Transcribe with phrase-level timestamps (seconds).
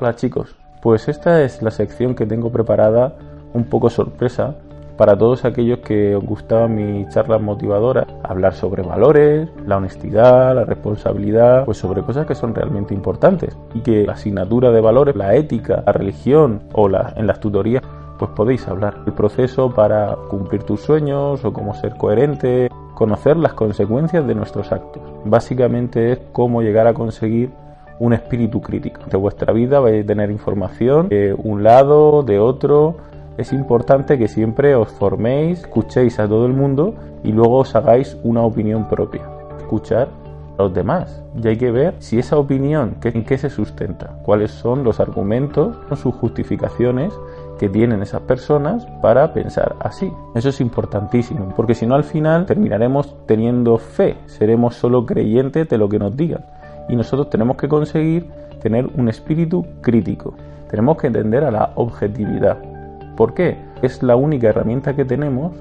[0.00, 3.14] Hola chicos, pues esta es la sección que tengo preparada
[3.52, 4.56] un poco sorpresa
[4.96, 10.64] para todos aquellos que os gustaban mis charlas motivadoras, hablar sobre valores, la honestidad, la
[10.64, 15.36] responsabilidad, pues sobre cosas que son realmente importantes y que la asignatura de valores, la
[15.36, 17.84] ética, la religión o la, en las tutorías
[18.18, 19.02] pues podéis hablar.
[19.06, 24.72] El proceso para cumplir tus sueños o cómo ser coherente, conocer las consecuencias de nuestros
[24.72, 25.00] actos.
[25.24, 27.52] Básicamente es cómo llegar a conseguir
[27.98, 29.02] un espíritu crítico.
[29.10, 32.96] De vuestra vida vais a tener información de un lado, de otro,
[33.36, 36.94] es importante que siempre os forméis, escuchéis a todo el mundo
[37.24, 39.22] y luego os hagáis una opinión propia.
[39.58, 40.08] Escuchar
[40.56, 41.20] a los demás.
[41.42, 45.76] Y hay que ver si esa opinión, en qué se sustenta, cuáles son los argumentos,
[45.96, 47.12] sus justificaciones
[47.58, 50.12] que tienen esas personas para pensar así.
[50.36, 55.78] Eso es importantísimo, porque si no al final terminaremos teniendo fe, seremos solo creyentes de
[55.78, 56.44] lo que nos digan.
[56.88, 58.26] Y nosotros tenemos que conseguir
[58.62, 60.34] tener un espíritu crítico.
[60.70, 62.58] Tenemos que entender a la objetividad.
[63.16, 63.58] ¿Por qué?
[63.82, 65.52] Es la única herramienta que tenemos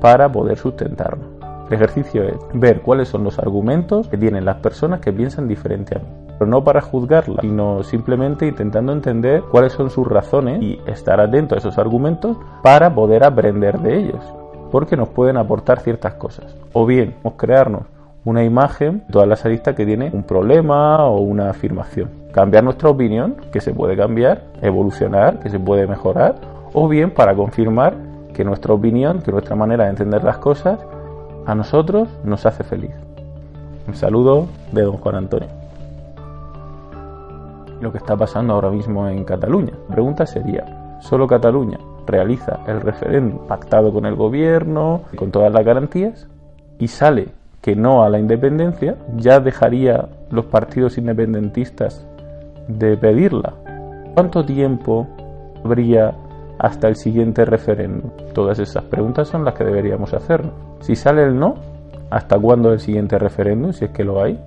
[0.00, 1.26] para poder sustentarnos.
[1.68, 5.96] El ejercicio es ver cuáles son los argumentos que tienen las personas que piensan diferente
[5.96, 6.06] a mí.
[6.38, 11.54] Pero no para juzgarlas, sino simplemente intentando entender cuáles son sus razones y estar atento
[11.54, 14.24] a esos argumentos para poder aprender de ellos.
[14.70, 16.54] Porque nos pueden aportar ciertas cosas.
[16.72, 17.82] O bien, crearnos
[18.24, 22.10] una imagen, todas las aristas que tiene un problema o una afirmación.
[22.32, 26.36] Cambiar nuestra opinión, que se puede cambiar, evolucionar, que se puede mejorar,
[26.72, 27.94] o bien para confirmar
[28.32, 30.80] que nuestra opinión, que nuestra manera de entender las cosas,
[31.46, 32.92] a nosotros nos hace feliz.
[33.86, 35.48] Un saludo de don Juan Antonio.
[37.80, 39.74] Lo que está pasando ahora mismo en Cataluña.
[39.88, 45.64] La pregunta sería, ¿solo Cataluña realiza el referéndum pactado con el gobierno, con todas las
[45.64, 46.26] garantías,
[46.78, 47.28] y sale
[47.64, 52.06] que no a la independencia, ya dejaría los partidos independentistas
[52.68, 53.54] de pedirla?
[54.12, 55.06] ¿Cuánto tiempo
[55.64, 56.12] habría
[56.58, 58.10] hasta el siguiente referéndum?
[58.34, 60.52] Todas esas preguntas son las que deberíamos hacernos.
[60.80, 61.54] Si sale el no,
[62.10, 63.72] ¿hasta cuándo el siguiente referéndum?
[63.72, 64.38] Si es que lo hay.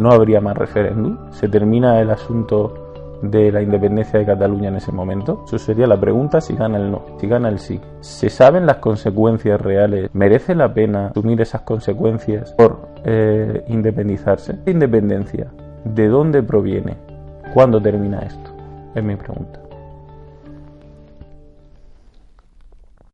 [0.00, 1.18] No habría más referéndum.
[1.30, 2.85] Se termina el asunto
[3.22, 5.42] de la independencia de Cataluña en ese momento?
[5.46, 7.80] Eso sería la pregunta si gana el no, si gana el sí.
[8.00, 10.10] ¿Se saben las consecuencias reales?
[10.12, 14.56] ¿Merece la pena asumir esas consecuencias por eh, independizarse?
[14.66, 15.50] ¿Independencia?
[15.84, 16.96] ¿De dónde proviene?
[17.54, 18.50] ¿Cuándo termina esto?
[18.94, 19.65] Es mi pregunta.